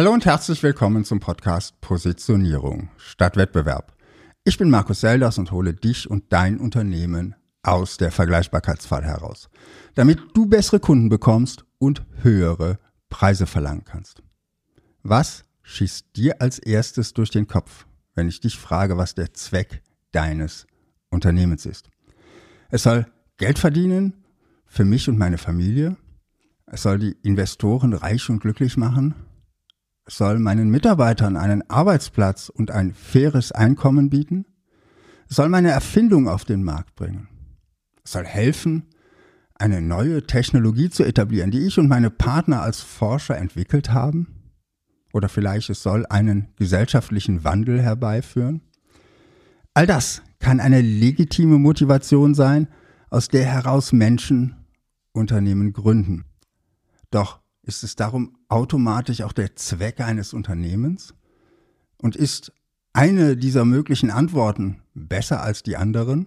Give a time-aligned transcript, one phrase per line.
[0.00, 3.94] Hallo und herzlich willkommen zum Podcast Positionierung statt Wettbewerb.
[4.44, 9.50] Ich bin Markus Selders und hole dich und dein Unternehmen aus der Vergleichbarkeitsfalle heraus,
[9.96, 12.78] damit du bessere Kunden bekommst und höhere
[13.10, 14.22] Preise verlangen kannst.
[15.02, 19.82] Was schießt dir als erstes durch den Kopf, wenn ich dich frage, was der Zweck
[20.12, 20.66] deines
[21.10, 21.90] Unternehmens ist?
[22.70, 23.04] Es soll
[23.36, 24.24] Geld verdienen
[24.64, 25.98] für mich und meine Familie.
[26.64, 29.14] Es soll die Investoren reich und glücklich machen
[30.06, 34.46] soll meinen Mitarbeitern einen Arbeitsplatz und ein faires Einkommen bieten,
[35.28, 37.28] soll meine Erfindung auf den Markt bringen,
[38.04, 38.88] soll helfen,
[39.54, 44.26] eine neue Technologie zu etablieren, die ich und meine Partner als Forscher entwickelt haben,
[45.12, 48.62] oder vielleicht es soll einen gesellschaftlichen Wandel herbeiführen.
[49.74, 52.68] All das kann eine legitime Motivation sein,
[53.10, 54.54] aus der heraus Menschen
[55.12, 56.24] Unternehmen gründen.
[57.10, 57.39] Doch
[57.70, 61.14] ist es darum automatisch auch der Zweck eines Unternehmens?
[61.98, 62.52] Und ist
[62.92, 66.26] eine dieser möglichen Antworten besser als die anderen?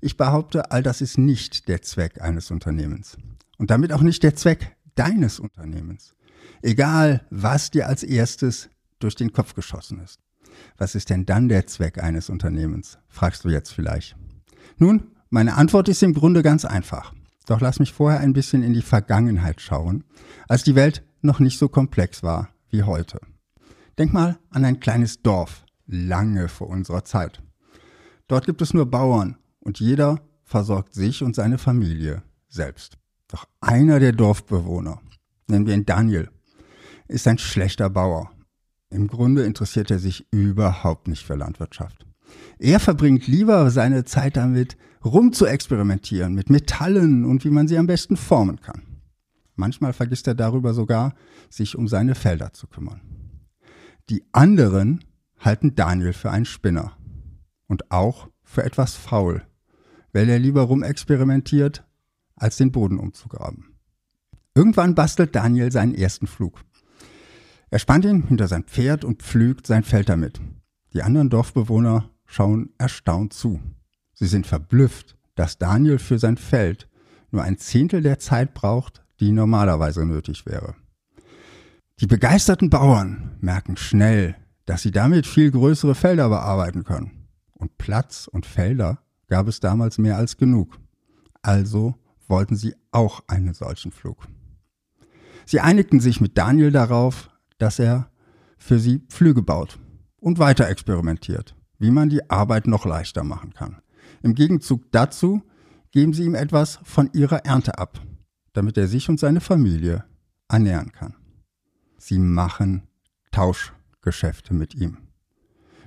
[0.00, 3.18] Ich behaupte, all das ist nicht der Zweck eines Unternehmens.
[3.58, 6.14] Und damit auch nicht der Zweck deines Unternehmens.
[6.62, 10.20] Egal, was dir als erstes durch den Kopf geschossen ist.
[10.78, 12.98] Was ist denn dann der Zweck eines Unternehmens?
[13.08, 14.16] Fragst du jetzt vielleicht.
[14.78, 17.12] Nun, meine Antwort ist im Grunde ganz einfach.
[17.46, 20.04] Doch lass mich vorher ein bisschen in die Vergangenheit schauen,
[20.48, 23.20] als die Welt noch nicht so komplex war wie heute.
[23.98, 27.42] Denk mal an ein kleines Dorf, lange vor unserer Zeit.
[28.28, 32.98] Dort gibt es nur Bauern und jeder versorgt sich und seine Familie selbst.
[33.28, 35.00] Doch einer der Dorfbewohner,
[35.46, 36.30] nennen wir ihn Daniel,
[37.08, 38.30] ist ein schlechter Bauer.
[38.90, 42.05] Im Grunde interessiert er sich überhaupt nicht für Landwirtschaft.
[42.58, 47.78] Er verbringt lieber seine Zeit damit, rum zu experimentieren mit Metallen und wie man sie
[47.78, 48.82] am besten formen kann.
[49.54, 51.14] Manchmal vergisst er darüber sogar,
[51.48, 53.00] sich um seine Felder zu kümmern.
[54.10, 55.04] Die anderen
[55.38, 56.96] halten Daniel für einen Spinner
[57.66, 59.42] und auch für etwas faul,
[60.12, 61.84] weil er lieber rumexperimentiert,
[62.36, 63.76] als den Boden umzugraben.
[64.54, 66.62] Irgendwann bastelt Daniel seinen ersten Flug.
[67.70, 70.40] Er spannt ihn hinter sein Pferd und pflügt sein Feld damit.
[70.92, 73.60] Die anderen Dorfbewohner schauen erstaunt zu.
[74.14, 76.88] Sie sind verblüfft, dass Daniel für sein Feld
[77.30, 80.74] nur ein Zehntel der Zeit braucht, die normalerweise nötig wäre.
[82.00, 84.36] Die begeisterten Bauern merken schnell,
[84.66, 87.28] dass sie damit viel größere Felder bearbeiten können.
[87.52, 88.98] Und Platz und Felder
[89.28, 90.78] gab es damals mehr als genug.
[91.42, 91.94] Also
[92.28, 94.26] wollten sie auch einen solchen Flug.
[95.46, 98.10] Sie einigten sich mit Daniel darauf, dass er
[98.58, 99.78] für sie Pflüge baut
[100.18, 103.82] und weiter experimentiert wie man die Arbeit noch leichter machen kann.
[104.22, 105.42] Im Gegenzug dazu
[105.90, 108.00] geben sie ihm etwas von ihrer Ernte ab,
[108.52, 110.04] damit er sich und seine Familie
[110.48, 111.14] ernähren kann.
[111.98, 112.82] Sie machen
[113.30, 114.98] Tauschgeschäfte mit ihm.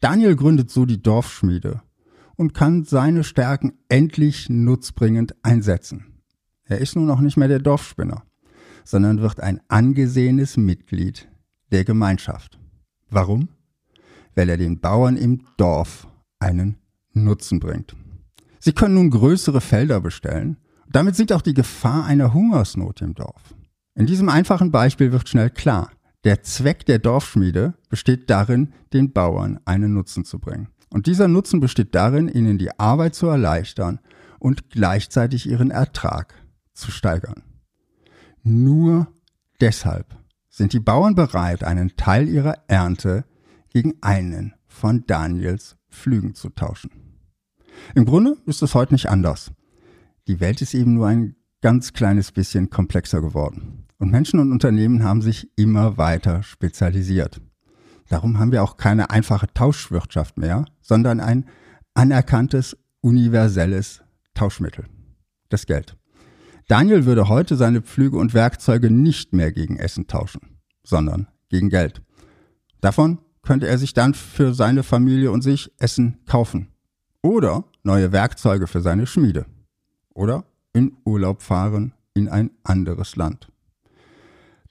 [0.00, 1.82] Daniel gründet so die Dorfschmiede
[2.36, 6.22] und kann seine Stärken endlich nutzbringend einsetzen.
[6.64, 8.24] Er ist nun auch nicht mehr der Dorfspinner,
[8.84, 11.28] sondern wird ein angesehenes Mitglied
[11.72, 12.58] der Gemeinschaft.
[13.10, 13.48] Warum?
[14.34, 16.06] Weil er den Bauern im Dorf
[16.38, 16.76] einen
[17.12, 17.94] Nutzen bringt.
[18.58, 20.56] Sie können nun größere Felder bestellen.
[20.90, 23.54] Damit sinkt auch die Gefahr einer Hungersnot im Dorf.
[23.94, 25.90] In diesem einfachen Beispiel wird schnell klar,
[26.24, 30.68] der Zweck der Dorfschmiede besteht darin, den Bauern einen Nutzen zu bringen.
[30.90, 34.00] Und dieser Nutzen besteht darin, ihnen die Arbeit zu erleichtern
[34.38, 36.34] und gleichzeitig ihren Ertrag
[36.72, 37.42] zu steigern.
[38.42, 39.08] Nur
[39.60, 40.16] deshalb
[40.48, 43.24] sind die Bauern bereit, einen Teil ihrer Ernte
[43.74, 46.90] gegen einen von Daniels Flügen zu tauschen.
[47.94, 49.50] Im Grunde ist es heute nicht anders.
[50.28, 53.86] Die Welt ist eben nur ein ganz kleines bisschen komplexer geworden.
[53.98, 57.40] Und Menschen und Unternehmen haben sich immer weiter spezialisiert.
[58.08, 61.46] Darum haben wir auch keine einfache Tauschwirtschaft mehr, sondern ein
[61.94, 64.02] anerkanntes, universelles
[64.34, 64.84] Tauschmittel.
[65.48, 65.96] Das Geld.
[66.68, 72.02] Daniel würde heute seine Pflüge und Werkzeuge nicht mehr gegen Essen tauschen, sondern gegen Geld.
[72.80, 76.68] Davon könnte er sich dann für seine Familie und sich Essen kaufen.
[77.22, 79.46] Oder neue Werkzeuge für seine Schmiede.
[80.14, 83.50] Oder in Urlaub fahren in ein anderes Land.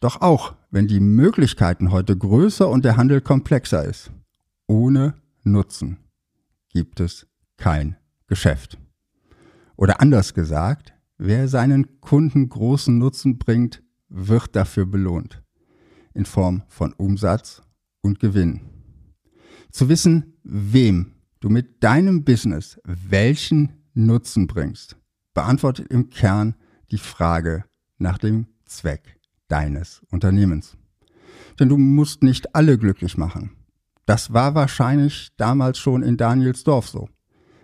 [0.00, 4.10] Doch auch wenn die Möglichkeiten heute größer und der Handel komplexer ist,
[4.66, 5.14] ohne
[5.44, 5.98] Nutzen
[6.70, 7.26] gibt es
[7.56, 7.96] kein
[8.26, 8.78] Geschäft.
[9.76, 15.42] Oder anders gesagt, wer seinen Kunden großen Nutzen bringt, wird dafür belohnt.
[16.14, 17.62] In Form von Umsatz
[18.02, 18.60] und Gewinn.
[19.70, 24.96] Zu wissen, wem du mit deinem Business welchen Nutzen bringst,
[25.34, 26.54] beantwortet im Kern
[26.90, 27.64] die Frage
[27.98, 29.18] nach dem Zweck
[29.48, 30.76] deines Unternehmens.
[31.58, 33.52] Denn du musst nicht alle glücklich machen.
[34.04, 37.08] Das war wahrscheinlich damals schon in Danielsdorf so.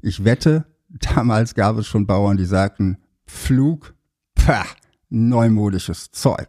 [0.00, 0.66] Ich wette,
[1.14, 3.94] damals gab es schon Bauern, die sagten, Flug,
[4.34, 4.66] pah,
[5.08, 6.48] neumodisches Zeug.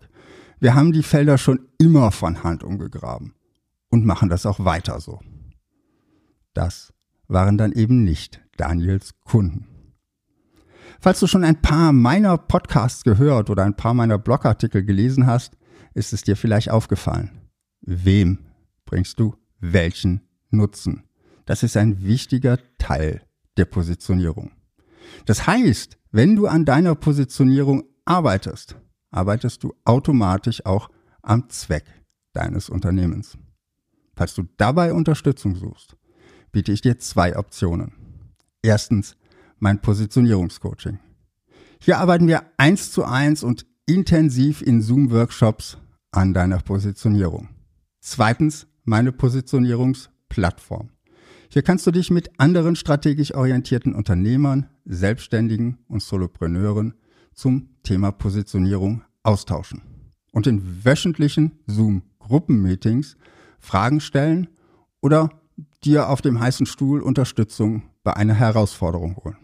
[0.60, 3.34] Wir haben die Felder schon immer von Hand umgegraben
[3.94, 5.20] und machen das auch weiter so.
[6.56, 6.94] Das
[7.28, 9.68] waren dann eben nicht Daniels Kunden.
[11.00, 15.58] Falls du schon ein paar meiner Podcasts gehört oder ein paar meiner Blogartikel gelesen hast,
[15.94, 17.30] ist es dir vielleicht aufgefallen.
[17.82, 18.40] Wem
[18.86, 21.04] bringst du welchen Nutzen?
[21.46, 23.22] Das ist ein wichtiger Teil
[23.58, 24.54] der Positionierung.
[25.26, 28.76] Das heißt, wenn du an deiner Positionierung arbeitest,
[29.12, 30.90] arbeitest du automatisch auch
[31.22, 31.86] am Zweck
[32.34, 33.38] deines Unternehmens.
[34.16, 35.96] Falls du dabei Unterstützung suchst,
[36.52, 37.94] biete ich dir zwei Optionen.
[38.62, 39.16] Erstens
[39.60, 41.00] mein Positionierungscoaching.
[41.80, 45.78] Hier arbeiten wir eins zu eins und intensiv in Zoom-Workshops
[46.12, 47.50] an deiner Positionierung.
[48.00, 50.90] Zweitens meine Positionierungsplattform.
[51.50, 56.94] Hier kannst du dich mit anderen strategisch orientierten Unternehmern, Selbstständigen und Solopreneuren
[57.34, 59.82] zum Thema Positionierung austauschen
[60.32, 63.18] und in wöchentlichen Zoom-Gruppenmeetings
[63.64, 64.50] Fragen stellen
[65.02, 65.30] oder
[65.84, 69.38] dir auf dem heißen Stuhl Unterstützung bei einer Herausforderung holen.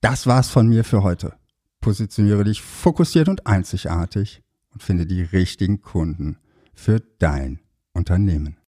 [0.01, 1.35] Das war's von mir für heute.
[1.81, 6.39] Positioniere dich fokussiert und einzigartig und finde die richtigen Kunden
[6.75, 7.61] für dein
[7.93, 8.57] Unternehmen.